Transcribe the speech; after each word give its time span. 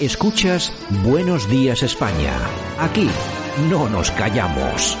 Escuchas 0.00 0.72
Buenos 1.04 1.46
Días 1.46 1.82
España. 1.82 2.32
Aquí 2.78 3.06
no 3.68 3.86
nos 3.90 4.10
callamos. 4.12 4.96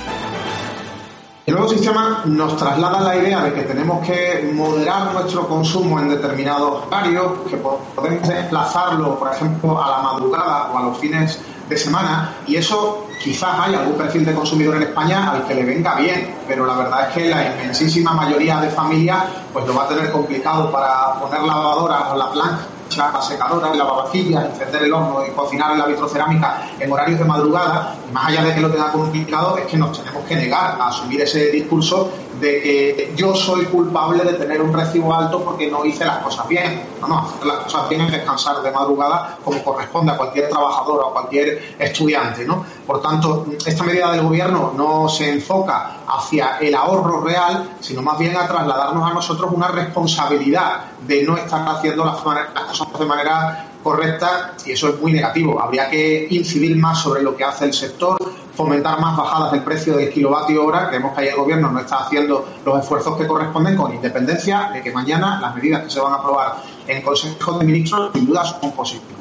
El 1.46 1.54
nuevo 1.54 1.70
sistema 1.70 2.20
nos 2.26 2.54
traslada 2.58 3.00
la 3.00 3.16
idea 3.16 3.42
de 3.44 3.54
que 3.54 3.62
tenemos 3.62 4.06
que 4.06 4.50
moderar 4.52 5.14
nuestro 5.14 5.48
consumo 5.48 5.98
en 6.00 6.10
determinados 6.10 6.86
horarios, 6.86 7.32
que 7.48 7.56
podemos 7.56 8.28
desplazarlo, 8.28 9.18
por 9.18 9.32
ejemplo, 9.32 9.82
a 9.82 9.90
la 9.90 10.02
madrugada 10.02 10.70
o 10.70 10.76
a 10.76 10.82
los 10.82 10.98
fines 10.98 11.40
de 11.66 11.78
semana, 11.78 12.34
y 12.46 12.56
eso 12.56 13.06
quizás 13.24 13.58
hay 13.58 13.76
algún 13.76 13.94
perfil 13.94 14.26
de 14.26 14.34
consumidor 14.34 14.76
en 14.76 14.82
España 14.82 15.30
al 15.30 15.46
que 15.46 15.54
le 15.54 15.64
venga 15.64 15.94
bien, 15.94 16.36
pero 16.46 16.66
la 16.66 16.74
verdad 16.74 17.08
es 17.08 17.14
que 17.14 17.30
la 17.30 17.54
inmensísima 17.54 18.12
mayoría 18.12 18.60
de 18.60 18.68
familias 18.68 19.24
pues 19.50 19.66
lo 19.66 19.74
va 19.74 19.84
a 19.84 19.88
tener 19.88 20.12
complicado 20.12 20.70
para 20.70 21.14
poner 21.14 21.42
lavadoras 21.42 22.02
o 22.12 22.16
la 22.18 22.30
plancha 22.32 22.66
la 22.96 23.22
secadora, 23.22 23.70
la 23.70 23.76
lavavajillas, 23.76 24.46
encender 24.46 24.82
el 24.84 24.92
horno 24.92 25.24
y 25.26 25.30
cocinar 25.30 25.72
en 25.72 25.78
la 25.78 25.86
vitrocerámica 25.86 26.70
en 26.78 26.90
horarios 26.90 27.18
de 27.18 27.24
madrugada, 27.24 27.96
más 28.12 28.28
allá 28.28 28.44
de 28.44 28.54
que 28.54 28.60
lo 28.60 28.70
tenga 28.70 28.90
complicado, 28.92 29.58
es 29.58 29.66
que 29.66 29.76
nos 29.76 29.98
tenemos 29.98 30.24
que 30.24 30.36
negar 30.36 30.76
a 30.80 30.88
asumir 30.88 31.20
ese 31.22 31.50
discurso 31.50 32.12
de 32.40 32.62
que 32.62 33.12
yo 33.16 33.34
soy 33.34 33.66
culpable 33.66 34.24
de 34.24 34.34
tener 34.34 34.60
un 34.60 34.72
recibo 34.72 35.14
alto 35.14 35.42
porque 35.44 35.70
no 35.70 35.84
hice 35.84 36.04
las 36.04 36.18
cosas 36.18 36.48
bien. 36.48 36.82
No, 37.00 37.08
no, 37.08 37.18
hacer 37.18 37.46
las 37.46 37.58
cosas 37.64 37.88
bien 37.88 38.02
es 38.02 38.12
descansar 38.12 38.62
de 38.62 38.70
madrugada 38.70 39.38
como 39.44 39.62
corresponde 39.62 40.12
a 40.12 40.16
cualquier 40.16 40.48
trabajador 40.48 41.00
o 41.00 41.08
a 41.08 41.12
cualquier 41.12 41.76
estudiante, 41.78 42.44
¿no? 42.44 42.64
Por 42.86 43.00
tanto, 43.00 43.46
esta 43.64 43.84
medida 43.84 44.12
del 44.12 44.22
gobierno 44.22 44.72
no 44.76 45.08
se 45.08 45.30
enfoca 45.30 45.98
hacia 46.06 46.58
el 46.58 46.74
ahorro 46.74 47.20
real, 47.20 47.76
sino 47.80 48.02
más 48.02 48.18
bien 48.18 48.36
a 48.36 48.46
trasladarnos 48.46 49.10
a 49.10 49.14
nosotros 49.14 49.50
una 49.52 49.68
responsabilidad 49.68 50.84
de 51.06 51.22
no 51.22 51.36
estar 51.36 51.68
haciendo 51.68 52.04
las, 52.04 52.16
cosas 52.16 52.98
de 52.98 53.06
manera 53.06 53.69
correcta 53.82 54.54
y 54.64 54.72
eso 54.72 54.88
es 54.90 55.00
muy 55.00 55.12
negativo. 55.12 55.60
Habría 55.60 55.88
que 55.88 56.26
incidir 56.30 56.76
más 56.76 57.02
sobre 57.02 57.22
lo 57.22 57.36
que 57.36 57.44
hace 57.44 57.66
el 57.66 57.72
sector, 57.72 58.18
fomentar 58.54 59.00
más 59.00 59.16
bajadas 59.16 59.52
del 59.52 59.62
precio 59.62 59.96
del 59.96 60.10
kilovatio 60.10 60.64
hora. 60.64 60.88
Creemos 60.88 61.14
que 61.14 61.22
ahí 61.22 61.28
el 61.28 61.36
gobierno 61.36 61.70
no 61.70 61.80
está 61.80 62.04
haciendo 62.04 62.46
los 62.64 62.80
esfuerzos 62.80 63.16
que 63.16 63.26
corresponden 63.26 63.76
con 63.76 63.94
independencia 63.94 64.70
de 64.72 64.82
que 64.82 64.92
mañana 64.92 65.40
las 65.40 65.54
medidas 65.54 65.84
que 65.84 65.90
se 65.90 66.00
van 66.00 66.12
a 66.12 66.16
aprobar 66.16 66.62
en 66.86 66.98
el 66.98 67.02
Consejo 67.02 67.58
de 67.58 67.64
Ministros 67.64 68.10
sin 68.12 68.26
duda 68.26 68.44
son 68.44 68.72
positivas. 68.72 69.20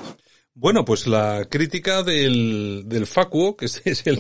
Bueno, 0.54 0.84
pues 0.84 1.08
la 1.08 1.48
crítica 1.50 2.04
del, 2.04 2.84
del 2.86 3.08
Facuo, 3.08 3.56
que 3.56 3.66
es 3.66 4.06
el, 4.06 4.20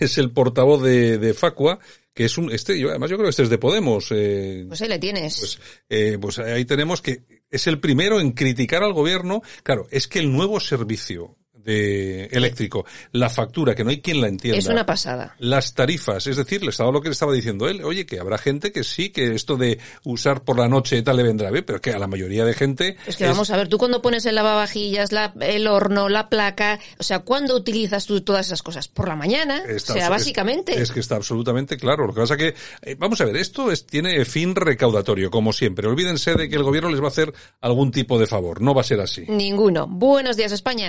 es 0.00 0.18
el 0.18 0.30
portavoz 0.30 0.82
de, 0.82 1.18
de 1.18 1.34
Facua, 1.34 1.80
que 2.14 2.26
es 2.26 2.38
un, 2.38 2.52
este, 2.52 2.78
yo, 2.78 2.90
además 2.90 3.10
yo 3.10 3.16
creo 3.16 3.26
que 3.26 3.30
este 3.30 3.42
es 3.42 3.50
de 3.50 3.58
Podemos. 3.58 4.08
Eh, 4.12 4.66
pues 4.68 4.80
ahí 4.82 4.88
le 4.88 4.98
tienes. 5.00 5.38
Pues, 5.38 5.58
eh, 5.88 6.18
pues 6.20 6.38
ahí 6.38 6.64
tenemos 6.64 7.02
que 7.02 7.39
es 7.50 7.66
el 7.66 7.80
primero 7.80 8.20
en 8.20 8.32
criticar 8.32 8.82
al 8.82 8.92
gobierno. 8.92 9.42
Claro, 9.62 9.86
es 9.90 10.08
que 10.08 10.18
el 10.18 10.32
nuevo 10.32 10.60
servicio 10.60 11.36
de 11.64 12.24
eléctrico, 12.26 12.84
la 13.12 13.28
factura, 13.28 13.74
que 13.74 13.84
no 13.84 13.90
hay 13.90 14.00
quien 14.00 14.20
la 14.20 14.28
entienda. 14.28 14.58
Es 14.58 14.66
una 14.66 14.86
pasada. 14.86 15.34
Las 15.38 15.74
tarifas, 15.74 16.26
es 16.26 16.36
decir, 16.36 16.62
le 16.62 16.70
estaba 16.70 16.90
lo 16.90 17.00
que 17.00 17.08
le 17.08 17.12
estaba 17.12 17.32
diciendo 17.32 17.68
él, 17.68 17.82
oye, 17.84 18.06
que 18.06 18.18
habrá 18.18 18.38
gente 18.38 18.72
que 18.72 18.84
sí, 18.84 19.10
que 19.10 19.34
esto 19.34 19.56
de 19.56 19.78
usar 20.04 20.42
por 20.42 20.58
la 20.58 20.68
noche 20.68 21.02
tal 21.02 21.16
le 21.16 21.22
vendrá 21.22 21.50
bien, 21.50 21.64
pero 21.64 21.80
que 21.80 21.92
a 21.92 21.98
la 21.98 22.06
mayoría 22.06 22.44
de 22.44 22.54
gente... 22.54 22.96
Es 23.06 23.16
que 23.16 23.26
vamos 23.26 23.50
a 23.50 23.56
ver, 23.56 23.68
tú 23.68 23.78
cuando 23.78 24.02
pones 24.02 24.24
el 24.26 24.34
lavavajillas, 24.34 25.12
la, 25.12 25.32
el 25.40 25.66
horno, 25.66 26.08
la 26.08 26.28
placa, 26.28 26.78
o 26.98 27.02
sea, 27.02 27.20
¿cuándo 27.20 27.56
utilizas 27.56 28.06
tú 28.06 28.20
todas 28.20 28.46
esas 28.46 28.62
cosas? 28.62 28.88
Por 28.88 29.08
la 29.08 29.16
mañana, 29.16 29.62
o 29.74 29.78
sea, 29.78 30.08
básicamente. 30.08 30.80
Es, 30.80 30.90
que 30.90 31.00
está 31.00 31.16
absolutamente 31.16 31.76
claro. 31.76 32.06
Lo 32.06 32.14
que 32.14 32.20
pasa 32.20 32.36
que, 32.36 32.54
eh, 32.82 32.96
vamos 32.98 33.20
a 33.20 33.24
ver, 33.24 33.36
esto 33.36 33.70
es, 33.70 33.86
tiene 33.86 34.24
fin 34.24 34.54
recaudatorio, 34.54 35.30
como 35.30 35.52
siempre. 35.52 35.88
Olvídense 35.88 36.34
de 36.34 36.48
que 36.48 36.56
el 36.56 36.62
gobierno 36.62 36.90
les 36.90 37.00
va 37.00 37.06
a 37.06 37.08
hacer 37.08 37.32
algún 37.60 37.90
tipo 37.90 38.18
de 38.18 38.26
favor. 38.26 38.60
No 38.60 38.74
va 38.74 38.82
a 38.82 38.84
ser 38.84 39.00
así. 39.00 39.24
Ninguno. 39.28 39.86
Buenos 39.86 40.36
días, 40.36 40.52
España. 40.52 40.88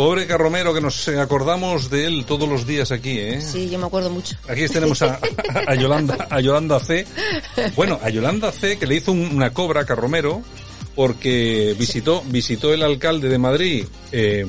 Pobre 0.00 0.26
Carromero, 0.26 0.72
que 0.72 0.80
nos 0.80 1.08
acordamos 1.08 1.90
de 1.90 2.06
él 2.06 2.24
todos 2.24 2.48
los 2.48 2.66
días 2.66 2.90
aquí, 2.90 3.18
¿eh? 3.18 3.42
Sí, 3.42 3.68
yo 3.68 3.78
me 3.78 3.84
acuerdo 3.84 4.08
mucho. 4.08 4.34
Aquí 4.48 4.66
tenemos 4.66 5.02
a, 5.02 5.20
a, 5.66 5.74
Yolanda, 5.74 6.26
a 6.30 6.40
Yolanda 6.40 6.80
C. 6.80 7.04
Bueno, 7.76 8.00
a 8.02 8.08
Yolanda 8.08 8.50
C, 8.50 8.78
que 8.78 8.86
le 8.86 8.94
hizo 8.94 9.12
una 9.12 9.52
cobra 9.52 9.82
a 9.82 9.84
Carromero, 9.84 10.40
porque 10.94 11.76
visitó, 11.78 12.22
visitó 12.28 12.72
el 12.72 12.82
alcalde 12.82 13.28
de 13.28 13.36
Madrid, 13.36 13.84
eh, 14.10 14.46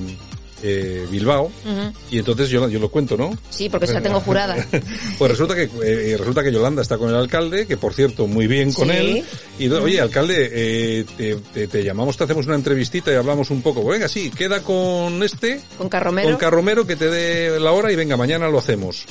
eh, 0.64 1.08
Bilbao 1.10 1.52
y 2.10 2.20
entonces 2.20 2.50
yo, 2.50 2.68
yo 2.70 2.80
lo 2.80 2.90
cuento, 2.90 3.18
¿no? 3.18 3.38
Sí, 3.50 3.70
porque 3.70 3.88
la 3.88 4.02
tengo 4.02 4.20
jurada. 4.20 4.56
pues 5.18 5.32
resulta 5.32 5.56
que 5.56 5.70
eh, 5.84 6.18
resulta 6.18 6.44
que 6.44 6.52
Yolanda 6.52 6.82
está 6.82 6.98
con 6.98 7.10
el 7.10 7.16
alcalde, 7.16 7.66
que 7.68 7.78
por 7.78 7.94
cierto 7.94 8.28
muy 8.28 8.48
bien 8.48 8.74
con 8.74 8.92
él 8.92 9.24
y 9.60 9.70
oye 9.70 10.02
alcalde 10.02 10.50
eh, 10.52 11.06
te, 11.54 11.68
te, 11.68 11.84
llamamos, 11.84 12.18
te 12.18 12.24
hacemos 12.24 12.46
una 12.46 12.56
entrevistita 12.56 13.12
y 13.12 13.16
hablamos 13.16 13.50
un 13.50 13.62
poco. 13.62 13.86
Venga, 13.86 14.08
sí, 14.08 14.30
queda 14.32 14.62
con 14.62 15.22
este, 15.24 15.62
con 15.78 15.90
Carromero, 15.90 16.30
con 16.30 16.38
Carromero 16.38 16.88
que 16.88 16.96
te 16.96 17.10
dé 17.10 17.60
la 17.60 17.72
hora 17.72 17.92
y 17.92 17.96
venga 17.96 18.18
mañana 18.18 18.48
lo 18.50 18.60
hacemos. 18.60 19.06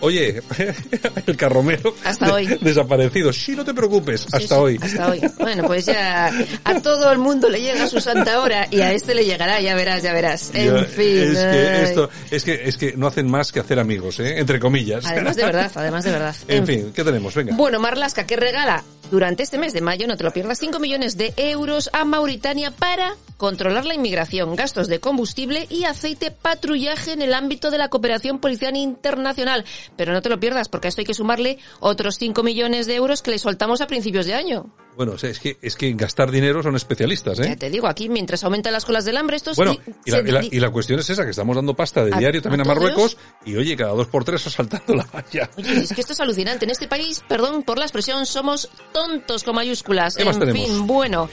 Oye, 0.00 0.42
el 1.26 1.36
carromero 1.36 1.94
hasta 2.04 2.32
hoy 2.32 2.46
desaparecido. 2.60 3.32
Sí, 3.32 3.56
no 3.56 3.64
te 3.64 3.74
preocupes, 3.74 4.26
hasta 4.32 4.60
hoy. 4.60 4.78
Hasta 4.80 5.10
hoy. 5.10 5.20
Bueno, 5.46 5.64
pues 5.64 5.86
ya 5.86 6.30
a 6.64 6.80
todo 6.80 7.12
el 7.12 7.18
mundo 7.18 7.48
le 7.48 7.60
llega 7.60 7.86
su 7.86 8.00
santa 8.00 8.40
hora 8.40 8.66
y 8.70 8.80
a 8.80 8.92
este 8.92 9.14
le 9.14 9.24
llegará, 9.24 9.60
ya 9.60 9.76
verás, 9.76 10.02
ya 10.02 10.12
verás. 10.12 10.50
En 10.54 10.84
fin. 10.86 11.36
Es 11.36 11.38
que 11.38 11.82
esto, 11.82 12.10
es 12.30 12.44
que 12.44 12.54
es 12.64 12.76
que 12.76 12.96
no 12.96 13.06
hacen 13.06 13.30
más 13.30 13.52
que 13.52 13.60
hacer 13.60 13.78
amigos, 13.78 14.18
¿eh? 14.18 14.38
entre 14.38 14.58
comillas. 14.58 15.04
Además 15.06 15.36
de 15.36 15.44
verdad, 15.44 15.70
además 15.74 16.04
de 16.04 16.10
verdad. 16.10 16.34
En, 16.48 16.66
fin, 16.66 16.92
¿qué 16.94 17.04
tenemos? 17.04 17.34
Venga. 17.34 17.54
Bueno, 17.54 17.78
Marlasca 17.78 18.26
que 18.26 18.36
regala 18.36 18.82
durante 19.10 19.42
este 19.42 19.58
mes 19.58 19.72
de 19.72 19.80
mayo, 19.80 20.06
no 20.06 20.16
te 20.16 20.24
lo 20.24 20.32
pierdas, 20.32 20.58
5 20.58 20.78
millones 20.80 21.16
de 21.16 21.32
euros 21.36 21.90
a 21.92 22.04
Mauritania 22.04 22.72
para 22.72 23.14
controlar 23.36 23.84
la 23.84 23.94
inmigración, 23.94 24.56
gastos 24.56 24.88
de 24.88 24.98
combustible 24.98 25.66
y 25.68 25.84
aceite 25.84 26.30
patrullaje 26.30 27.12
en 27.12 27.22
el 27.22 27.34
ámbito 27.34 27.70
de 27.70 27.78
la 27.78 27.88
cooperación 27.88 28.38
policial 28.38 28.76
internacional. 28.76 29.64
Pero 29.96 30.12
no 30.12 30.22
te 30.22 30.28
lo 30.28 30.40
pierdas, 30.40 30.68
porque 30.68 30.88
a 30.88 30.90
esto 30.90 31.00
hay 31.00 31.06
que 31.06 31.14
sumarle 31.14 31.58
otros 31.80 32.16
5 32.18 32.42
millones 32.42 32.86
de 32.86 32.94
euros 32.94 33.22
que 33.22 33.30
le 33.30 33.38
soltamos 33.38 33.80
a 33.80 33.86
principios 33.86 34.26
de 34.26 34.34
año. 34.34 34.72
Bueno, 34.96 35.12
o 35.12 35.18
sea, 35.18 35.28
es 35.28 35.38
que 35.38 35.58
es 35.60 35.76
que 35.76 35.88
en 35.88 35.96
gastar 35.96 36.30
dinero 36.30 36.62
son 36.62 36.74
especialistas, 36.74 37.38
¿eh? 37.40 37.48
Ya 37.48 37.56
te 37.56 37.68
digo, 37.68 37.86
aquí 37.86 38.08
mientras 38.08 38.42
aumentan 38.44 38.72
las 38.72 38.84
colas 38.84 39.04
del 39.04 39.18
hambre, 39.18 39.36
esto 39.36 39.50
es... 39.50 39.56
Bueno, 39.56 39.76
y 40.04 40.10
la, 40.10 40.42
y, 40.42 40.58
la, 40.58 40.70
cuestión 40.70 40.98
es 41.00 41.10
esa, 41.10 41.24
que 41.24 41.30
estamos 41.30 41.54
dando 41.54 41.74
pasta 41.74 42.02
de 42.02 42.16
diario 42.16 42.40
también 42.40 42.62
a, 42.62 42.64
Marruecos 42.64 43.18
y 43.44 43.56
oye, 43.56 43.76
cada 43.76 43.92
dos 43.92 44.08
por 44.08 44.24
tres 44.24 44.46
asaltando 44.46 44.94
la 44.94 45.06
valla. 45.12 45.50
Oye, 45.58 45.80
es 45.80 45.92
que 45.92 46.00
esto 46.00 46.14
es 46.14 46.20
alucinante. 46.20 46.64
En 46.64 46.70
este 46.70 46.88
país, 46.88 47.22
perdón 47.28 47.62
por 47.62 47.78
la 47.78 47.84
expresión, 47.84 48.24
somos 48.24 48.70
tontos 48.92 49.44
con 49.44 49.54
mayúsculas. 49.54 50.16
¿Qué 50.16 50.22
en 50.22 50.38
tenemos? 50.38 50.66
fin, 50.66 50.86
bueno. 50.86 51.28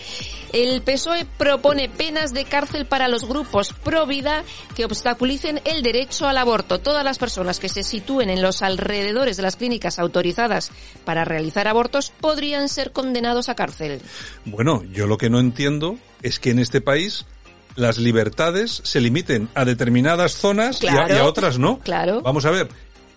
El 0.54 0.84
PSOE 0.84 1.26
propone 1.26 1.90
penas 1.90 2.32
de 2.32 2.46
cárcel 2.46 2.86
para 2.86 3.08
los 3.08 3.28
grupos 3.28 3.74
pro 3.74 4.06
vida 4.06 4.44
que 4.76 4.86
obstaculicen 4.86 5.60
el 5.66 5.82
derecho 5.82 6.28
al 6.28 6.38
aborto. 6.38 6.80
Todas 6.80 7.04
las 7.04 7.18
personas 7.18 7.60
que 7.60 7.70
se 7.70 7.82
sitúen 7.82 8.30
en 8.30 8.44
los 8.44 8.62
alrededores 8.62 9.36
de 9.36 9.42
las 9.42 9.56
clínicas 9.56 9.98
autorizadas 9.98 10.72
para 11.06 11.26
realizar 11.26 11.68
abortos 11.68 12.14
podrían 12.22 12.70
ser 12.70 12.92
condenados 12.92 13.50
a 13.50 13.53
cárcel. 13.56 14.02
Bueno, 14.46 14.84
yo 14.92 15.08
lo 15.08 15.18
que 15.18 15.30
no 15.30 15.40
entiendo 15.40 15.98
es 16.22 16.40
que 16.40 16.52
en 16.52 16.60
este 16.60 16.82
país 16.82 17.26
las 17.76 17.98
libertades 17.98 18.82
se 18.84 19.02
limiten 19.02 19.50
a 19.56 19.66
determinadas 19.66 20.34
zonas 20.34 20.82
y, 20.84 20.88
a, 20.88 21.26
otras 21.26 21.58
no. 21.58 21.80
Claro. 21.80 22.22
Vamos 22.22 22.46
a 22.46 22.52
ver, 22.52 22.70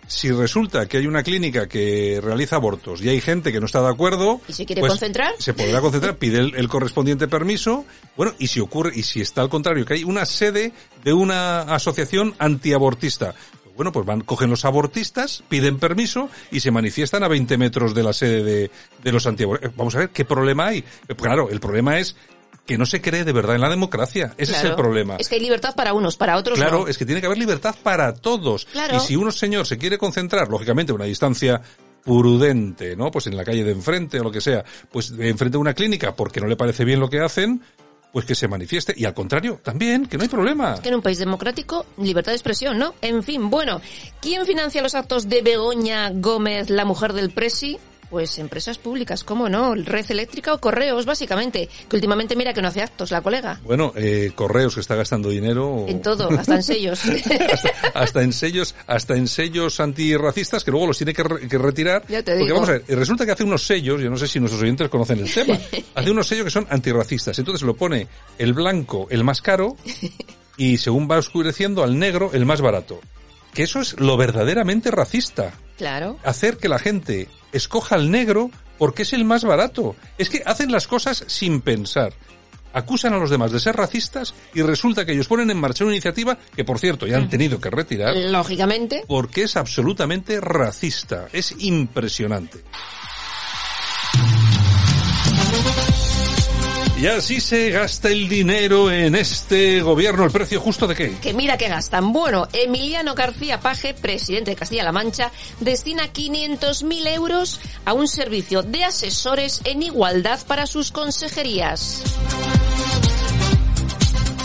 si 0.06 0.31
resulta 0.31 0.87
que 0.87 0.99
hay 0.99 1.06
una 1.06 1.23
clínica 1.23 1.69
que 1.69 2.21
realiza 2.23 2.56
abortos 2.56 3.03
y 3.03 3.09
hay 3.09 3.21
gente 3.21 3.53
que 3.53 3.61
no 3.61 3.67
está 3.67 3.83
de 3.83 3.88
acuerdo, 3.88 4.41
¿Y 4.49 4.53
se 4.53 4.65
quiere 4.65 4.81
pues 4.81 4.93
concentrar? 4.93 5.33
Se 5.38 5.53
podrá 5.53 5.81
concentrar, 5.81 6.17
pide 6.19 6.39
el, 6.39 6.69
correspondiente 6.69 7.29
permiso. 7.29 7.85
Bueno, 8.17 8.32
y 8.39 8.47
si 8.47 8.61
ocurre, 8.61 8.93
y 8.94 9.03
si 9.03 9.21
está 9.21 9.43
al 9.43 9.49
contrario, 9.49 9.85
que 9.85 9.94
hay 9.94 10.05
una 10.05 10.25
sede 10.25 10.73
de 11.05 11.12
una 11.12 11.62
asociación 11.62 12.35
antiabortista. 12.39 13.35
Pues 13.76 13.84
bueno, 13.84 13.93
pues 13.93 14.06
van, 14.06 14.23
cogen 14.23 14.49
los 14.49 14.64
abortistas, 14.64 15.44
piden 15.50 15.78
permiso 15.78 16.31
y 16.50 16.61
se 16.61 16.70
manifiestan 16.70 17.23
a 17.25 17.28
20 17.28 17.58
metros 17.58 17.94
de 17.94 18.02
la 18.02 18.14
sede 18.14 18.43
de, 18.43 18.70
de 19.05 19.12
los 19.12 19.26
antiabortistas. 19.26 19.76
Vamos 19.76 19.94
a 19.96 19.99
ver 19.99 20.11
qué 20.11 20.25
problema 20.25 20.69
hay. 20.69 20.82
Claro, 21.19 21.50
el 21.50 21.61
problema 21.61 21.99
es 21.99 22.17
que 22.64 22.78
no 22.78 22.87
se 22.87 23.02
cree 23.02 23.25
de 23.25 23.32
verdad 23.32 23.55
en 23.55 23.61
la 23.61 23.69
democracia. 23.69 24.32
Ese 24.38 24.52
es 24.52 24.64
el 24.64 24.75
problema. 24.76 25.17
Es 25.19 25.28
que 25.28 25.34
hay 25.34 25.43
libertad 25.43 25.75
para 25.75 25.93
unos, 25.93 26.17
para 26.17 26.38
otros 26.38 26.58
Claro, 26.58 26.81
no. 26.81 26.88
es 26.88 26.96
que 26.96 27.05
tiene 27.05 27.20
que 27.20 27.26
haber 27.26 27.37
libertad 27.37 27.75
para 27.82 28.14
todos. 28.14 28.64
Claro. 28.64 28.96
Y 28.96 29.00
si 29.00 29.14
uno 29.14 29.31
señor 29.31 29.67
se 29.67 29.76
quiere 29.76 29.99
concentrar, 29.99 30.49
lógicamente, 30.49 30.93
a 30.93 30.94
una 30.94 31.05
distancia 31.05 31.61
prudente, 32.02 32.96
¿no? 32.96 33.11
Pues 33.11 33.26
en 33.26 33.37
la 33.37 33.44
calle 33.44 33.62
de 33.62 33.72
enfrente 33.72 34.20
o 34.20 34.25
lo 34.25 34.31
que 34.31 34.40
sea, 34.40 34.64
pues 34.90 35.14
de 35.14 35.29
enfrente 35.29 35.58
de 35.58 35.61
una 35.61 35.75
clínica 35.75 36.17
porque 36.17 36.40
no 36.40 36.46
le 36.46 36.56
parece 36.56 36.87
bien 36.87 36.99
lo 36.99 37.11
que 37.11 37.20
hacen, 37.20 37.61
pues 38.17 38.25
que 38.25 38.35
se 38.35 38.49
manifieste. 38.49 38.95
Y 38.97 39.05
al 39.05 39.13
contrario, 39.13 39.61
también, 39.63 40.07
que 40.07 40.17
no 40.17 40.23
hay 40.23 40.31
problema. 40.31 40.81
que 40.81 40.89
en 40.89 40.95
un 40.95 41.03
país 41.03 41.19
democrático, 41.19 41.85
libertad 41.99 42.33
de 42.33 42.37
expresión, 42.37 42.79
¿no? 42.79 42.95
En 43.03 43.23
fin, 43.23 43.51
bueno, 43.51 43.83
¿quién 44.23 44.47
financia 44.47 44.81
los 44.81 44.95
actos 44.95 45.29
de 45.29 45.43
Begoña 45.43 46.13
Gómez, 46.15 46.71
la 46.71 46.87
mujer 46.87 47.13
del 47.13 47.29
Presi? 47.29 47.79
Pues 48.11 48.38
empresas 48.38 48.79
públicas, 48.79 49.25
¿cómo 49.25 49.49
no? 49.49 49.75
Red 49.75 50.06
eléctrica 50.11 50.55
o 50.55 50.61
correos, 50.61 51.05
básicamente. 51.06 51.69
Que 51.88 51.97
últimamente 51.97 52.37
mira 52.37 52.55
que 52.55 52.62
no 52.62 52.69
hace 52.69 52.81
actos, 52.82 53.11
la 53.11 53.20
colega. 53.20 53.61
Bueno, 53.64 53.93
eh, 53.97 54.32
correos 54.35 54.75
que 54.75 54.81
está 54.81 54.94
gastando 54.94 55.29
dinero. 55.29 55.85
En 55.88 56.00
todo, 56.03 56.31
hasta 56.31 56.55
en 56.55 56.62
sellos. 56.62 57.00
hasta, 57.53 57.70
hasta 57.94 58.23
en 58.23 58.32
sellos, 58.32 58.75
hasta 58.87 59.17
en 59.17 59.26
sellos 59.26 59.81
antirracistas 59.81 60.62
que 60.62 60.70
luego 60.70 60.87
los 60.87 60.97
tiene 60.99 61.12
que, 61.12 61.23
re- 61.25 61.49
que 61.49 61.58
retirar. 61.58 62.05
Ya 62.08 62.23
te 62.23 62.32
porque 62.32 62.44
digo. 62.44 62.55
vamos 62.55 62.69
a 62.69 62.73
ver, 62.73 62.85
resulta 62.88 63.26
que 63.26 63.32
hace 63.32 63.44
unos 63.44 63.64
sellos, 63.67 64.00
yo 64.00 64.08
no 64.08 64.17
sé 64.17 64.29
si 64.29 64.38
nuestros 64.38 64.62
oyentes 64.62 64.88
conocen 64.88 65.19
el 65.19 65.32
tema, 65.32 65.58
hace 65.94 66.11
unos 66.11 66.26
sellos 66.29 66.44
que 66.44 66.50
son 66.50 66.67
antirracistas. 66.70 67.38
Entonces 67.38 67.62
lo 67.67 67.75
pone 67.75 68.06
el 68.38 68.55
blanco, 68.55 69.08
el 69.11 69.25
más 69.25 69.43
caro, 69.43 69.76
y 70.56 70.79
según 70.79 71.08
va 71.11 71.19
oscureciendo 71.19 71.82
al 71.82 71.99
negro, 71.99 72.31
el 72.32 72.47
más 72.47 72.61
barato. 72.61 73.00
Que 73.53 73.64
eso 73.64 73.81
es 73.81 73.99
lo 73.99 74.17
verdaderamente 74.17 74.91
racista. 74.91 75.53
Claro. 75.76 76.19
Hacer 76.25 76.58
que 76.58 76.69
la 76.69 76.78
gente 76.78 77.28
escoja 77.52 77.96
el 77.96 78.11
negro 78.11 78.50
porque 78.78 79.02
es 79.02 79.12
el 79.12 79.25
más 79.25 79.44
barato. 79.44 79.96
Es 80.19 80.28
que 80.28 80.43
hacen 80.44 80.70
las 80.73 80.87
cosas 80.87 81.25
sin 81.26 81.61
pensar. 81.61 82.12
Acusan 82.73 83.14
a 83.14 83.19
los 83.19 83.31
demás 83.31 83.52
de 83.52 83.58
ser 83.58 83.75
racistas 83.75 84.34
y 84.52 84.61
resulta 84.61 85.06
que 85.06 85.12
ellos 85.12 85.28
ponen 85.28 85.50
en 85.50 85.56
marcha 85.58 85.84
una 85.84 85.94
iniciativa 85.94 86.37
que, 86.55 86.62
por 86.62 86.78
cierto, 86.78 87.06
ya 87.06 87.17
han 87.17 87.31
tenido 87.31 87.58
que 87.58 87.70
retirar 87.70 88.14
Lógicamente. 88.14 89.02
porque 89.08 89.44
es 89.44 89.56
absolutamente 89.56 90.40
racista. 90.43 91.26
Es 91.32 91.55
impresionante. 91.58 92.58
Y 96.98 97.06
así 97.08 97.40
se 97.43 97.70
gasta 97.70 98.08
el 98.08 98.26
dinero 98.26 98.90
en 98.90 99.14
este 99.14 99.82
gobierno. 99.82 100.25
¿El 100.25 100.31
precio 100.31 100.58
justo 100.60 100.87
de 100.87 100.94
qué? 100.94 101.19
Que 101.19 101.34
mira 101.34 101.58
que 101.58 101.69
gastan. 101.69 102.10
Bueno, 102.10 102.48
Emiliano 102.54 103.14
García 103.14 103.60
Paje, 103.60 103.93
presidente 103.93 104.52
de 104.52 104.56
Castilla-La 104.56 104.93
Mancha, 104.93 105.31
destina 105.60 106.10
500.000 106.10 107.14
euros 107.14 107.60
a 107.84 107.93
un 107.93 108.08
servicio 108.08 108.62
de 108.62 108.84
asesores 108.84 109.60
en 109.64 109.82
igualdad 109.82 110.40
para 110.46 110.66
sus 110.66 110.90
consejerías. 110.90 112.02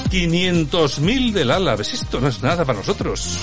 500.000 0.10 1.32
del 1.32 1.52
Álaves. 1.52 1.94
Esto 1.94 2.20
no 2.20 2.28
es 2.28 2.44
nada 2.44 2.66
para 2.66 2.80
nosotros. 2.80 3.38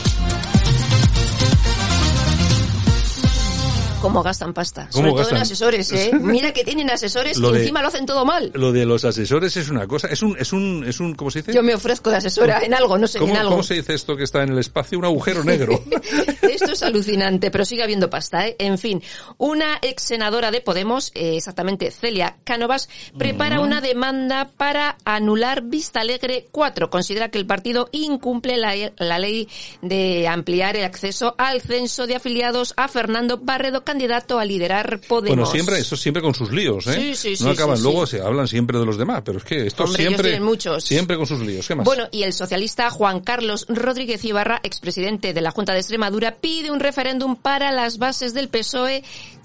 ¿Cómo 4.01 4.23
gastan 4.23 4.55
pasta? 4.55 4.89
¿Cómo 4.93 4.93
Sobre 4.93 5.11
todo 5.11 5.19
gastan? 5.19 5.37
en 5.39 5.43
asesores, 5.43 5.93
¿eh? 5.93 6.11
Mira 6.21 6.53
que 6.53 6.63
tienen 6.63 6.89
asesores 6.89 7.37
Lo 7.37 7.51
y 7.51 7.55
de- 7.55 7.59
encima 7.63 7.83
lo 7.83 7.89
hacen 7.89 8.07
todo 8.07 8.25
mal. 8.25 8.53
Lo 8.55 8.71
de 8.71 8.87
los 8.87 9.05
asesores 9.05 9.57
es 9.57 9.69
una 9.71 9.89
cosa, 9.89 10.07
es 10.07 10.23
un, 10.23 10.37
es 10.39 10.53
un, 10.53 10.85
es 10.87 11.01
un, 11.01 11.17
¿cómo 11.17 11.33
se 11.33 11.41
dice? 11.41 11.53
Yo 11.53 11.65
me 11.65 11.75
ofrezco 11.75 12.09
de 12.11 12.17
asesora 12.19 12.61
en 12.63 12.75
algo, 12.75 12.97
no 12.97 13.09
sé, 13.09 13.19
¿Cómo, 13.19 13.33
en 13.33 13.39
algo. 13.39 13.51
cómo 13.51 13.63
se 13.65 13.75
dice 13.75 13.95
esto 13.95 14.17
que 14.17 14.23
está 14.23 14.45
en 14.45 14.51
el 14.51 14.59
espacio? 14.61 14.99
Un 15.01 15.05
agujero 15.05 15.43
negro. 15.43 15.83
Esto 16.43 16.73
es 16.73 16.83
alucinante, 16.83 17.51
pero 17.51 17.65
sigue 17.65 17.83
habiendo 17.83 18.09
pasta, 18.09 18.47
¿eh? 18.47 18.57
En 18.61 18.79
fin, 18.79 19.03
una 19.37 19.79
ex 19.83 20.03
senadora 20.05 20.51
de 20.53 20.61
Podemos, 20.61 21.11
eh, 21.15 21.37
exactamente 21.37 21.91
Celia 21.91 22.37
Cánovas, 22.45 22.89
prepara 23.19 23.61
una 23.61 23.81
demanda 23.81 24.49
para 24.57 24.97
anular 25.05 25.63
Vista 25.63 26.01
Alegre 26.01 26.47
4. 26.53 26.89
Considera 26.89 27.31
que 27.31 27.39
el 27.39 27.47
partido 27.47 27.89
incumple 27.93 28.57
la, 28.59 28.75
la 28.99 29.19
ley 29.19 29.49
de 29.83 30.27
ampliar 30.29 30.77
el 30.77 30.85
acceso 30.85 31.35
al 31.37 31.61
censo 31.63 32.07
de 32.07 32.15
afiliados 32.17 32.75
a 32.77 32.87
Fernando 32.89 33.39
Barredo, 33.39 33.85
candidato 33.89 34.39
a 34.39 34.45
liderar 34.45 35.01
Podemos. 35.09 35.37
Bueno, 35.37 35.51
siempre, 35.51 35.79
eso 35.79 35.97
siempre 35.97 36.21
con 36.23 36.35
sus 36.35 36.53
líos, 36.53 36.87
¿eh? 36.89 36.93
Sí, 36.93 37.15
sí, 37.15 37.37
sí, 37.37 37.45
No 37.45 37.51
acaban, 37.51 37.79
sí, 37.79 37.83
luego 37.83 38.07
sí. 38.07 38.19
se 38.19 38.23
hablan 38.23 38.47
siempre 38.47 38.79
de 38.79 38.85
los 38.85 38.99
demás, 38.99 39.23
pero 39.25 39.39
es 39.39 39.45
que 39.45 39.67
esto 39.67 39.85
Hombre, 39.85 40.03
siempre, 40.03 40.23
tienen 40.25 40.43
muchos. 40.43 40.85
siempre 40.85 41.17
con 41.17 41.27
sus 41.27 41.41
líos. 41.41 41.67
¿Qué 41.67 41.75
más? 41.75 41.87
Bueno, 41.87 42.07
y 42.11 42.23
el 42.23 42.35
socialista 42.35 42.91
Juan 42.91 43.21
Carlos 43.21 43.65
Rodríguez 43.69 44.23
Ibarra, 44.27 44.61
expresidente 44.63 45.33
de 45.33 45.41
la 45.41 45.53
Junta 45.53 45.73
de 45.73 45.79
Extremadura, 45.79 46.37
pide 46.37 46.71
un 46.71 46.81
referéndum 46.81 47.37
para 47.37 47.73
las 47.73 47.97
bases 47.97 48.35
del 48.35 48.49
PSOE. 48.49 49.03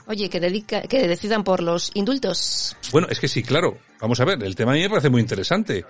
Oye, 0.08 0.30
que, 0.30 0.42
dedica, 0.42 0.82
que 0.82 1.08
decidan 1.08 1.46
por 1.46 1.64
los 1.64 1.92
indultos. 1.94 2.76
Bueno, 2.92 3.08
es 3.10 3.22
que 3.22 3.30
sí, 3.30 3.44
claro. 3.44 3.78
Vamos 4.02 4.20
a 4.20 4.26
ver, 4.26 4.44
el 4.44 4.56
tema 4.56 4.74
a 4.74 4.76
mí 4.76 4.82
me 4.82 4.90
parece 4.90 5.10
muy 5.10 5.22
interesante. 5.22 5.86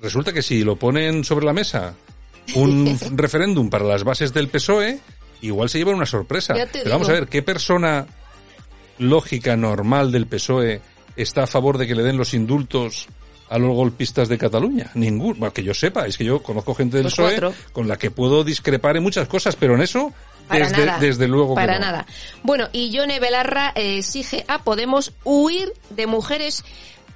Resulta 0.00 0.32
que 0.32 0.42
si 0.42 0.64
lo 0.64 0.74
ponen 0.74 1.22
sobre 1.22 1.46
la 1.46 1.52
mesa 1.52 1.94
un 2.56 2.98
referéndum 3.16 3.70
para 3.70 3.84
las 3.84 4.02
bases 4.02 4.32
del 4.32 4.48
PSOE, 4.48 4.98
igual 5.42 5.68
se 5.68 5.78
lleva 5.78 5.92
una 5.92 6.06
sorpresa. 6.06 6.54
Pero 6.72 6.90
vamos 6.90 7.08
a 7.08 7.12
ver, 7.12 7.28
¿qué 7.28 7.42
persona 7.42 8.06
lógica, 8.98 9.56
normal 9.56 10.12
del 10.12 10.26
PSOE 10.26 10.80
está 11.16 11.44
a 11.44 11.46
favor 11.46 11.78
de 11.78 11.86
que 11.86 11.94
le 11.94 12.02
den 12.02 12.16
los 12.16 12.34
indultos 12.34 13.06
a 13.48 13.58
los 13.58 13.74
golpistas 13.74 14.28
de 14.28 14.38
Cataluña? 14.38 14.90
Ninguno. 14.94 15.34
Bueno, 15.38 15.52
que 15.52 15.62
yo 15.62 15.74
sepa, 15.74 16.06
es 16.06 16.16
que 16.16 16.24
yo 16.24 16.42
conozco 16.42 16.74
gente 16.74 16.96
del 16.98 17.06
PSOE 17.06 17.30
cuatro. 17.40 17.54
con 17.72 17.88
la 17.88 17.96
que 17.98 18.10
puedo 18.10 18.44
discrepar 18.44 18.96
en 18.96 19.02
muchas 19.02 19.28
cosas, 19.28 19.56
pero 19.56 19.74
en 19.74 19.82
eso, 19.82 20.12
Para 20.48 20.68
desde, 20.68 20.86
nada. 20.86 20.98
desde 20.98 21.28
luego 21.28 21.50
que 21.50 21.60
Para 21.60 21.74
no. 21.74 21.80
nada. 21.86 22.06
Bueno, 22.42 22.68
y 22.72 22.90
Yone 22.90 23.20
Belarra 23.20 23.72
eh, 23.74 23.98
exige 23.98 24.44
a 24.48 24.58
Podemos 24.62 25.12
huir 25.24 25.72
de 25.90 26.06
mujeres 26.06 26.64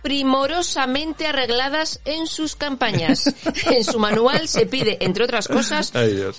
primorosamente 0.06 1.26
arregladas 1.26 2.00
en 2.04 2.28
sus 2.28 2.54
campañas. 2.54 3.34
en 3.70 3.82
su 3.82 3.98
manual 3.98 4.46
se 4.46 4.64
pide, 4.64 4.98
entre 5.00 5.24
otras 5.24 5.48
cosas, 5.48 5.92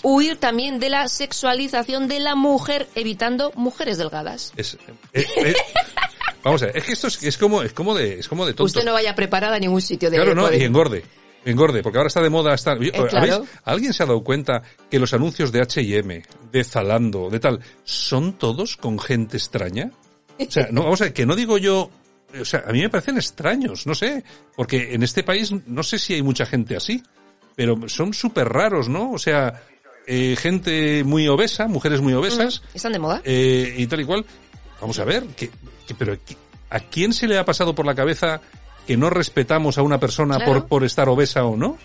huir 0.04 0.38
también 0.38 0.80
de 0.80 0.90
la 0.90 1.10
sexualización 1.10 2.08
de 2.08 2.22
la 2.22 2.36
mujer, 2.36 2.88
evitando 2.96 3.52
mujeres 3.56 3.98
delgadas. 3.98 4.54
Es- 4.56 4.78
eh, 5.14 5.26
eh, 5.36 5.56
vamos 6.44 6.64
a 6.64 6.68
ver, 6.68 6.78
es 6.78 6.84
que 6.86 6.94
esto 6.94 7.08
es, 7.08 7.22
es 7.24 7.38
como, 7.38 7.62
es 7.62 7.74
como 7.74 7.94
de, 7.94 8.20
es 8.20 8.28
como 8.30 8.46
de. 8.46 8.56
Usted 8.58 8.86
no 8.86 8.94
vaya 8.94 9.14
preparada 9.16 9.58
a 9.58 9.60
ningún 9.60 9.82
sitio 9.82 10.10
de 10.10 10.16
Claro, 10.16 10.34
no, 10.34 10.52
y 10.54 10.64
engorde. 10.64 11.04
Engorde, 11.44 11.84
porque 11.84 11.98
ahora 11.98 12.08
está 12.08 12.22
de 12.22 12.30
moda 12.30 12.54
estar... 12.54 12.78
Oye, 12.78 12.90
Eh, 12.90 13.06
claro. 13.10 13.36
¿habéis- 13.36 13.50
¿Alguien 13.66 13.94
se 13.94 14.04
ha 14.04 14.06
dado 14.06 14.22
cuenta 14.24 14.64
que 14.90 14.98
los 15.00 15.14
anuncios 15.14 15.52
de 15.52 15.62
H&M, 15.62 16.24
de 16.52 16.64
Zalando, 16.64 17.30
de 17.30 17.40
tal, 17.40 17.60
son 17.86 18.34
todos 18.34 18.76
con 18.78 18.98
gente 19.00 19.38
extraña? 19.38 19.92
O 20.40 20.52
sea, 20.52 20.68
no, 20.72 20.84
vamos 20.84 21.02
a 21.02 21.06
ver, 21.06 21.14
que 21.14 21.26
no 21.26 21.36
digo 21.36 21.58
yo... 21.58 21.90
O 22.42 22.46
sea, 22.46 22.64
a 22.68 22.72
mí 22.72 22.82
me 22.82 22.90
parecen 22.90 23.18
extraños, 23.18 23.88
no 23.88 23.96
sé, 23.96 24.24
porque 24.56 24.94
en 24.94 25.04
este 25.04 25.24
país 25.24 25.54
no 25.66 25.82
sé 25.84 25.98
si 25.98 26.14
hay 26.14 26.22
mucha 26.22 26.46
gente 26.46 26.76
así, 26.76 27.02
pero 27.56 27.78
son 27.88 28.14
súper 28.14 28.50
raros, 28.50 28.90
¿no? 28.90 29.12
O 29.12 29.18
sea, 29.18 29.64
eh, 30.06 30.36
gente 30.38 31.04
muy 31.04 31.28
obesa, 31.28 31.68
mujeres 31.68 32.02
muy 32.02 32.14
obesas, 32.14 32.62
¿Están 32.74 32.92
de 32.94 33.00
moda? 33.00 33.22
eh, 33.24 33.74
y 33.78 33.88
tal 33.88 34.02
y 34.02 34.06
cual. 34.06 34.26
Vamos 34.82 35.00
a 35.00 35.06
ver, 35.06 35.24
que, 35.36 35.50
que- 35.88 35.96
pero 35.96 36.14
¿qui- 36.16 36.38
¿a 36.70 36.80
quién 36.82 37.14
se 37.14 37.28
le 37.28 37.38
ha 37.38 37.46
pasado 37.46 37.74
por 37.74 37.86
la 37.86 37.96
cabeza 37.96 38.42
que 38.86 38.96
no 38.98 39.10
respetamos 39.10 39.78
a 39.78 39.82
una 39.82 40.00
persona 40.00 40.36
Claro. 40.38 40.54
por, 40.54 40.68
por 40.68 40.84
estar 40.84 41.10
obesa 41.10 41.46
o 41.46 41.56
no? 41.58 41.78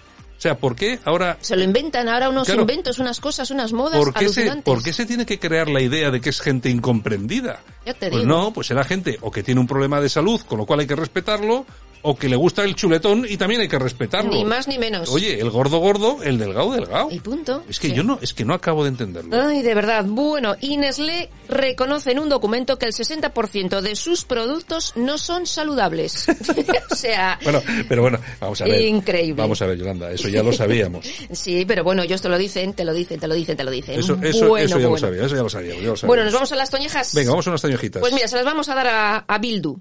O 0.43 0.49
sea, 0.51 0.57
¿por 0.59 0.75
qué 0.75 0.99
ahora, 1.05 1.39
Se 1.41 1.55
lo 1.55 1.63
inventan 1.63 2.09
ahora 2.09 2.29
unos 2.29 2.47
Claro. 2.47 2.63
inventos, 2.63 2.99
unas 2.99 3.21
cosas, 3.21 3.53
unas 3.53 3.73
modas 3.73 3.97
por 3.97 4.13
qué, 4.13 4.29
se, 4.29 4.51
por 4.57 4.83
qué 4.83 4.93
se 4.93 5.07
tiene 5.07 5.25
que 5.25 5.39
crear 5.39 5.69
la 5.69 5.81
idea 5.81 6.11
de 6.11 6.21
que 6.21 6.31
es 6.31 6.41
gente 6.41 6.69
incomprendida? 6.69 7.61
Ya 7.87 7.95
te 7.95 8.11
Pues 8.11 8.23
digo. 8.25 8.35
no, 8.35 8.53
pues 8.53 8.67
será 8.67 8.83
gente 8.83 9.19
o 9.21 9.31
que 9.31 9.45
tiene 9.45 9.61
un 9.61 9.69
problema 9.69 10.01
de 10.01 10.09
salud, 10.09 10.41
con 10.41 10.59
lo 10.59 10.67
cual 10.67 10.81
hay 10.81 10.89
que 10.89 10.97
respetarlo, 10.97 11.65
o 12.03 12.17
que 12.17 12.29
le 12.29 12.37
gusta 12.37 12.63
el 12.65 12.75
chuletón 12.75 13.27
y 13.29 13.37
también 13.37 13.61
hay 13.61 13.69
que 13.69 13.79
respetarlo. 13.79 14.31
Ni 14.33 14.45
más 14.45 14.69
ni 14.69 14.79
menos. 14.79 15.09
Oye, 15.11 15.41
el 15.41 15.51
gordo 15.51 15.79
gordo, 15.79 16.19
el 16.23 16.39
delgado 16.39 16.73
delgado. 16.73 17.09
Y 17.11 17.21
punto. 17.21 17.65
Es 17.69 17.79
que 17.79 17.89
Sí. 17.89 17.95
yo 17.95 18.03
no, 18.03 18.19
es 18.21 18.35
que 18.35 18.45
no 18.45 18.55
acabo 18.55 18.83
de 18.85 18.91
entenderlo. 18.91 19.41
Ay, 19.41 19.63
de 19.63 19.75
verdad. 19.75 20.05
Bueno, 20.07 20.57
y 20.61 20.77
Nestlé 20.77 21.31
reconoce 21.49 22.13
en 22.13 22.19
un 22.19 22.29
documento 22.29 22.79
que 22.79 22.87
el 22.87 22.93
60% 22.93 23.81
de 23.81 23.97
sus 23.97 24.25
productos 24.25 24.93
no 24.97 25.19
son 25.19 25.47
saludables. 25.47 26.27
o 26.91 26.95
sea, 26.95 27.39
Bueno, 27.43 27.63
pero 27.89 28.03
bueno, 28.03 28.19
vamos 28.41 28.61
a 28.61 28.65
ver. 28.65 28.81
Increíble. 28.83 29.41
Vamos 29.41 29.61
a 29.63 29.67
ver, 29.67 29.79
Yolanda, 29.79 30.11
eso 30.11 30.29
ya 30.29 30.43
lo 30.43 30.53
sabíamos. 30.53 31.07
sí, 31.33 31.65
pero 31.67 31.85
bueno, 31.85 32.03
ellos 32.03 32.21
te 32.21 32.29
lo 32.29 32.37
dicen, 32.39 32.75
te 32.75 32.85
lo 32.85 32.93
dicen, 32.95 33.21
te 33.21 33.29
lo 33.29 33.35
dicen, 33.35 33.57
te 33.57 33.65
lo 33.65 33.71
dicen. 33.71 33.99
Eso, 34.01 34.19
eso, 34.23 34.49
bueno, 34.49 34.67
eso 34.67 34.79
ya 34.79 34.89
lo 34.89 34.99
sabía, 34.99 35.25
eso 35.27 35.37
ya 35.37 35.43
lo 35.43 35.49
sabíamos. 35.51 35.83
ya 35.83 35.89
lo 35.91 35.97
sabíamos. 35.97 36.03
Bueno, 36.05 36.25
nos 36.25 36.33
vamos 36.35 36.53
a 36.53 36.57
las 36.57 36.71
toñejas. 36.71 37.15
Venga, 37.15 37.31
vamos 37.31 37.47
a 37.47 37.51
unas 37.51 37.63
tañojitas. 37.63 38.01
Pues 38.01 38.13
mira, 38.13 38.27
se 38.29 38.37
las 38.37 38.45
vamos 38.45 38.69
a 38.69 38.75
dar 38.75 38.87
a, 38.89 39.17
a 39.29 39.39
Bildu, 39.39 39.79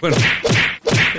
Bueno. 0.00 0.16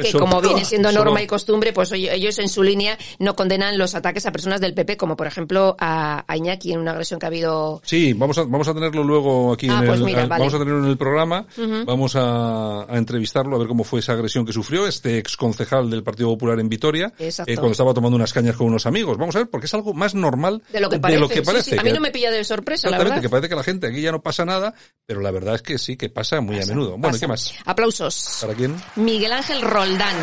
Que 0.01 0.11
como 0.13 0.41
viene 0.41 0.65
siendo 0.65 0.91
norma 0.91 1.19
no- 1.19 1.23
y 1.23 1.27
costumbre, 1.27 1.73
pues 1.73 1.91
ellos 1.91 2.39
en 2.39 2.49
su 2.49 2.63
línea 2.63 2.97
no 3.19 3.35
condenan 3.35 3.77
los 3.77 3.95
ataques 3.95 4.25
a 4.25 4.31
personas 4.31 4.61
del 4.61 4.73
PP, 4.73 4.97
como 4.97 5.15
por 5.15 5.27
ejemplo 5.27 5.75
a, 5.79 6.23
a 6.27 6.37
Iñaki 6.37 6.73
en 6.73 6.79
una 6.79 6.91
agresión 6.91 7.19
que 7.19 7.25
ha 7.25 7.27
habido 7.27 7.81
Sí, 7.85 8.13
vamos 8.13 8.37
a, 8.37 8.43
vamos 8.43 8.67
a 8.67 8.73
tenerlo 8.73 9.03
luego 9.03 9.53
aquí 9.53 9.67
Ah, 9.69 9.79
en 9.81 9.85
pues 9.87 9.99
el, 9.99 10.05
mira, 10.05 10.23
al- 10.23 10.29
vale. 10.29 10.39
vamos 10.41 10.53
a 10.53 10.59
tenerlo 10.59 10.83
en 10.83 10.89
el 10.89 10.97
programa, 10.97 11.45
vamos 11.85 12.15
a, 12.15 12.83
a 12.83 12.97
entrevistarlo 12.97 13.55
a 13.55 13.59
ver 13.59 13.67
cómo 13.67 13.83
fue 13.83 13.99
esa 13.99 14.13
agresión 14.13 14.45
que 14.45 14.53
sufrió 14.53 14.87
este 14.87 15.17
ex 15.17 15.35
concejal 15.37 15.89
del 15.89 16.03
Partido 16.03 16.29
Popular 16.29 16.59
en 16.59 16.69
Vitoria, 16.69 17.13
eh, 17.19 17.31
cuando 17.55 17.71
estaba 17.71 17.93
tomando 17.93 18.15
unas 18.15 18.33
cañas 18.33 18.55
con 18.55 18.67
unos 18.67 18.85
amigos. 18.85 19.17
Vamos 19.17 19.35
a 19.35 19.39
ver, 19.39 19.49
porque 19.49 19.65
es 19.65 19.73
algo 19.73 19.93
más 19.93 20.15
normal 20.15 20.61
de 20.71 20.79
lo 20.79 20.89
que 20.89 20.99
parece. 20.99 21.33
Sí, 21.35 21.41
parece, 21.41 21.69
sí, 21.71 21.77
A 21.77 21.83
mí 21.83 21.89
que- 21.89 21.95
no 21.95 22.01
me 22.01 22.11
pilla 22.11 22.31
de 22.31 22.43
sorpresa, 22.43 22.89
la 22.89 22.97
verdad. 22.97 23.21
que 23.21 23.29
parece 23.29 23.49
que 23.49 23.55
la 23.55 23.63
gente 23.63 23.87
aquí 23.87 24.01
ya 24.01 24.11
no 24.11 24.21
pasa 24.21 24.45
nada, 24.45 24.73
pero 25.05 25.21
la 25.21 25.31
verdad 25.31 25.55
es 25.55 25.61
que 25.61 25.77
sí, 25.77 25.97
que 25.97 26.09
pasa 26.09 26.41
muy 26.41 26.59
a 26.61 26.65
menudo. 26.65 26.91
Bueno, 26.91 27.09
¿y 27.09 27.11
Pasa. 27.11 27.19
qué 27.19 27.27
más? 27.27 27.53
Aplausos. 27.65 28.37
¿Para 28.41 28.53
quién? 28.53 28.75
Miguel 28.95 29.31
Ángel 29.33 29.61
Roldán. 29.81 30.15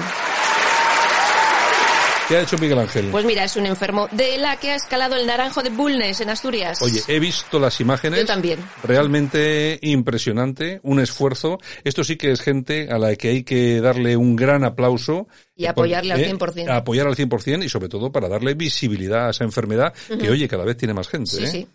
¿Qué 2.28 2.36
ha 2.36 2.42
hecho 2.42 2.56
Miguel 2.58 2.78
Ángel? 2.78 3.08
Pues 3.10 3.24
mira, 3.24 3.42
es 3.42 3.56
un 3.56 3.66
enfermo 3.66 4.06
de 4.12 4.38
la 4.38 4.56
que 4.56 4.70
ha 4.70 4.74
escalado 4.76 5.16
el 5.16 5.26
naranjo 5.26 5.64
de 5.64 5.70
Bulnes 5.70 6.20
en 6.20 6.30
Asturias. 6.30 6.80
Oye, 6.80 7.02
he 7.08 7.18
visto 7.18 7.58
las 7.58 7.80
imágenes. 7.80 8.20
Yo 8.20 8.26
también. 8.26 8.60
Realmente 8.84 9.80
impresionante, 9.82 10.78
un 10.84 11.00
esfuerzo. 11.00 11.58
Esto 11.82 12.04
sí 12.04 12.14
que 12.14 12.30
es 12.30 12.40
gente 12.40 12.86
a 12.88 12.98
la 12.98 13.16
que 13.16 13.30
hay 13.30 13.42
que 13.42 13.80
darle 13.80 14.16
un 14.16 14.36
gran 14.36 14.62
aplauso. 14.62 15.26
Y 15.56 15.66
apoyarle 15.66 16.12
al 16.12 16.20
Eh, 16.20 16.32
100%. 16.32 16.70
Apoyar 16.70 17.08
al 17.08 17.16
100% 17.16 17.64
y 17.64 17.68
sobre 17.68 17.88
todo 17.88 18.12
para 18.12 18.28
darle 18.28 18.54
visibilidad 18.54 19.26
a 19.26 19.30
esa 19.30 19.42
enfermedad 19.42 19.92
que, 20.20 20.30
oye, 20.30 20.46
cada 20.46 20.64
vez 20.64 20.76
tiene 20.76 20.94
más 20.94 21.08
gente. 21.08 21.32
Sí, 21.32 21.42
¿eh? 21.42 21.48
sí. 21.48 21.68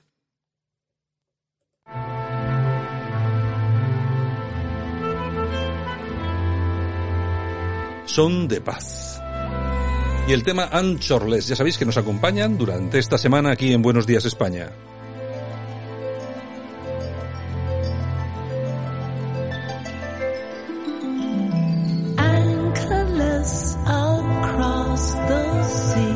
Son 8.06 8.48
de 8.48 8.62
paz. 8.62 9.22
Y 10.28 10.34
el 10.34 10.44
tema 10.44 10.70
Anchorless, 10.72 11.48
ya 11.48 11.56
sabéis 11.56 11.78
que 11.78 11.86
nos 11.86 11.98
acompañan 11.98 12.58
durante 12.58 13.00
esta 13.00 13.18
semana 13.18 13.52
aquí 13.52 13.74
en 13.74 13.82
Buenos 13.82 14.08
Días 14.08 14.26
España. 14.26 14.72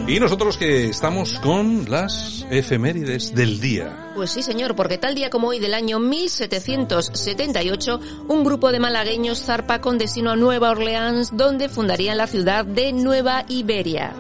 Y 0.07 0.19
nosotros 0.21 0.57
que 0.57 0.87
estamos 0.87 1.37
con 1.39 1.91
las 1.91 2.45
efemérides 2.49 3.35
del 3.35 3.59
día. 3.59 4.13
Pues 4.15 4.31
sí, 4.31 4.41
señor, 4.41 4.73
porque 4.73 4.97
tal 4.97 5.15
día 5.15 5.29
como 5.29 5.49
hoy 5.49 5.59
del 5.59 5.73
año 5.73 5.99
1778, 5.99 7.99
un 8.29 8.45
grupo 8.45 8.71
de 8.71 8.79
malagueños 8.79 9.43
zarpa 9.43 9.81
con 9.81 9.97
destino 9.97 10.31
a 10.31 10.37
Nueva 10.37 10.71
Orleans, 10.71 11.35
donde 11.35 11.67
fundarían 11.67 12.15
la 12.15 12.27
ciudad 12.27 12.63
de 12.63 12.93
Nueva 12.93 13.43
Iberia. 13.49 14.13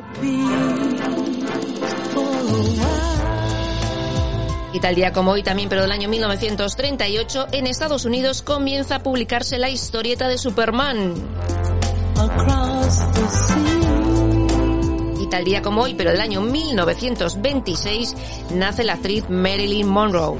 Y 4.73 4.81
tal 4.81 4.95
día 4.95 5.13
como 5.13 5.31
hoy 5.31 5.41
también, 5.41 5.69
pero 5.69 5.83
del 5.83 5.93
año 5.93 6.09
1938, 6.09 7.47
en 7.53 7.65
Estados 7.65 8.03
Unidos 8.03 8.41
comienza 8.41 8.95
a 8.95 9.03
publicarse 9.03 9.57
la 9.57 9.69
historieta 9.69 10.27
de 10.27 10.37
Superman. 10.37 11.13
Across 12.17 13.13
the 13.13 13.29
sea. 13.29 13.76
Y 15.27 15.29
tal 15.29 15.43
día 15.43 15.61
como 15.61 15.81
hoy, 15.81 15.93
pero 15.93 16.11
del 16.11 16.21
año 16.21 16.39
1926, 16.39 18.15
nace 18.53 18.85
la 18.85 18.93
actriz 18.93 19.25
Marilyn 19.27 19.85
Monroe. 19.85 20.37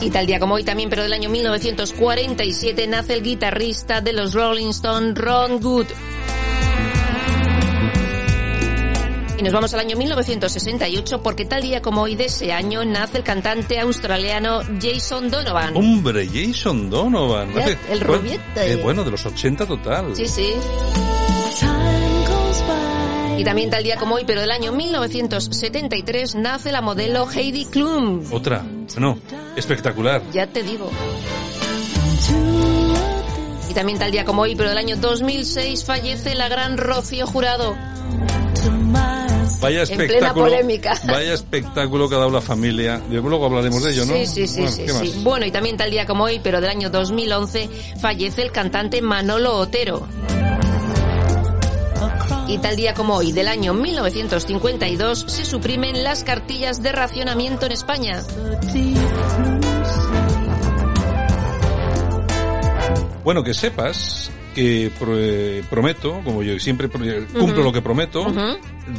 Y 0.00 0.10
tal 0.10 0.26
día 0.26 0.40
como 0.40 0.56
hoy 0.56 0.64
también, 0.64 0.90
pero 0.90 1.04
del 1.04 1.12
año 1.12 1.28
1947, 1.28 2.88
nace 2.88 3.14
el 3.14 3.22
guitarrista 3.22 4.00
de 4.00 4.14
los 4.14 4.34
Rolling 4.34 4.70
Stones, 4.70 5.14
Ron 5.14 5.64
Wood. 5.64 5.86
Y 9.38 9.42
nos 9.42 9.52
vamos 9.52 9.74
al 9.74 9.80
año 9.80 9.96
1968 9.98 11.22
porque 11.22 11.44
tal 11.44 11.60
día 11.62 11.82
como 11.82 12.02
hoy 12.02 12.16
de 12.16 12.24
ese 12.26 12.52
año 12.52 12.84
nace 12.86 13.18
el 13.18 13.24
cantante 13.24 13.78
australiano 13.78 14.60
Jason 14.80 15.30
Donovan. 15.30 15.76
Hombre, 15.76 16.26
Jason 16.32 16.88
Donovan. 16.88 17.54
Ya, 17.54 17.66
el 17.90 17.98
bueno, 18.04 18.14
rubiete. 18.22 18.72
eh, 18.72 18.76
bueno, 18.76 19.04
de 19.04 19.10
los 19.10 19.26
80 19.26 19.66
total. 19.66 20.16
Sí, 20.16 20.26
sí. 20.26 20.54
Y 23.38 23.44
también 23.44 23.68
tal 23.68 23.82
día 23.84 23.96
como 23.98 24.14
hoy, 24.14 24.24
pero 24.26 24.40
del 24.40 24.50
año 24.50 24.72
1973, 24.72 26.36
nace 26.36 26.72
la 26.72 26.80
modelo 26.80 27.28
Heidi 27.30 27.66
Klum. 27.66 28.24
Otra. 28.32 28.64
No, 28.98 29.18
espectacular. 29.54 30.22
Ya 30.32 30.46
te 30.46 30.62
digo. 30.62 30.90
Y 33.68 33.74
también 33.74 33.98
tal 33.98 34.10
día 34.10 34.24
como 34.24 34.40
hoy, 34.42 34.56
pero 34.56 34.70
del 34.70 34.78
año 34.78 34.96
2006, 34.96 35.84
fallece 35.84 36.34
la 36.34 36.48
gran 36.48 36.78
Rocío 36.78 37.26
Jurado. 37.26 37.76
Vaya 39.60 39.82
En 39.82 39.88
plena 39.88 40.04
espectáculo. 40.04 40.50
Vaya 41.06 41.34
espectáculo 41.34 42.08
que 42.08 42.14
ha 42.14 42.18
dado 42.18 42.30
la 42.30 42.40
familia. 42.40 43.00
Luego 43.10 43.46
hablaremos 43.46 43.82
de 43.82 43.92
ello, 43.92 44.06
¿no? 44.06 44.14
Sí, 44.14 44.26
sí, 44.26 44.46
sí, 44.46 44.60
Bueno, 44.60 44.72
sí, 44.72 44.82
¿qué 44.82 44.92
sí. 44.92 45.20
Bueno, 45.22 45.46
y 45.46 45.50
también 45.50 45.76
tal 45.76 45.90
día 45.90 46.06
como 46.06 46.24
hoy, 46.24 46.40
pero 46.42 46.60
del 46.60 46.70
año 46.70 46.90
2011, 46.90 47.68
fallece 48.00 48.42
el 48.42 48.52
cantante 48.52 49.00
Manolo 49.00 49.56
Otero. 49.56 50.06
Y 52.48 52.58
tal 52.58 52.76
día 52.76 52.94
como 52.94 53.16
hoy, 53.16 53.32
del 53.32 53.48
año 53.48 53.74
1952, 53.74 55.24
se 55.26 55.44
suprimen 55.44 56.04
las 56.04 56.22
cartillas 56.22 56.80
de 56.80 56.92
racionamiento 56.92 57.66
en 57.66 57.72
España. 57.72 58.22
Bueno, 63.24 63.42
que 63.42 63.52
sepas 63.52 64.30
que 64.56 64.90
pro- 64.98 65.18
eh, 65.18 65.62
prometo, 65.68 66.22
como 66.24 66.42
yo 66.42 66.58
siempre 66.58 66.88
pro- 66.88 67.04
cumplo 67.38 67.62
lo 67.62 67.72
que 67.74 67.82
prometo, 67.82 68.32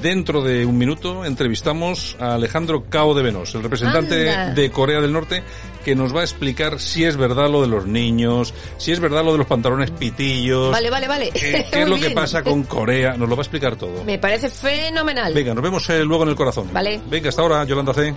dentro 0.03 0.43
de 0.43 0.67
un 0.67 0.77
minuto 0.77 1.25
entrevistamos 1.25 2.15
a 2.19 2.35
Alejandro 2.35 2.83
Cao 2.89 3.15
de 3.15 3.23
Venos, 3.23 3.55
el 3.55 3.63
representante 3.63 4.29
Anda. 4.29 4.53
de 4.53 4.69
Corea 4.69 5.01
del 5.01 5.11
Norte, 5.11 5.41
que 5.83 5.95
nos 5.95 6.15
va 6.15 6.21
a 6.21 6.23
explicar 6.23 6.79
si 6.79 7.05
es 7.05 7.17
verdad 7.17 7.49
lo 7.49 7.61
de 7.61 7.67
los 7.67 7.87
niños, 7.87 8.53
si 8.77 8.91
es 8.91 8.99
verdad 8.99 9.25
lo 9.25 9.31
de 9.31 9.39
los 9.39 9.47
pantalones 9.47 9.89
pitillos, 9.89 10.71
Vale, 10.71 10.91
vale, 10.91 11.07
vale. 11.07 11.31
qué, 11.31 11.65
qué 11.71 11.81
es 11.81 11.89
lo 11.89 11.97
que 11.97 12.11
pasa 12.11 12.43
con 12.43 12.61
Corea, 12.63 13.17
nos 13.17 13.27
lo 13.27 13.35
va 13.35 13.41
a 13.41 13.43
explicar 13.45 13.75
todo. 13.77 14.03
Me 14.03 14.19
parece 14.19 14.49
fenomenal. 14.49 15.33
Venga, 15.33 15.55
nos 15.55 15.63
vemos 15.63 15.89
eh, 15.89 16.03
luego 16.03 16.21
en 16.23 16.29
el 16.29 16.35
corazón. 16.35 16.69
Vale. 16.71 17.01
Venga, 17.09 17.29
hasta 17.29 17.41
ahora, 17.41 17.63
Yolanda 17.65 17.93
C. 17.95 18.13